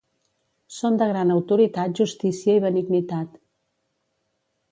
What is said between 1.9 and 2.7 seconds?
justícia i